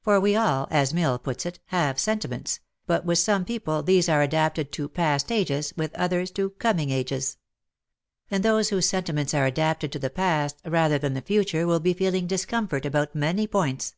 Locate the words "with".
3.04-3.18, 5.76-5.92